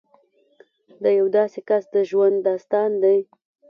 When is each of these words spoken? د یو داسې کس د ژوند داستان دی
د 1.03 1.05
یو 1.19 1.27
داسې 1.37 1.59
کس 1.69 1.83
د 1.95 1.97
ژوند 2.09 2.37
داستان 2.47 2.91
دی 3.03 3.17